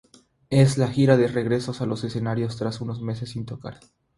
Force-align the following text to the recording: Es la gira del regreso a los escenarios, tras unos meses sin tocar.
Es 0.49 0.79
la 0.79 0.87
gira 0.87 1.15
del 1.15 1.31
regreso 1.31 1.75
a 1.79 1.85
los 1.85 2.03
escenarios, 2.03 2.57
tras 2.57 2.81
unos 2.81 3.03
meses 3.03 3.29
sin 3.29 3.45
tocar. 3.45 3.79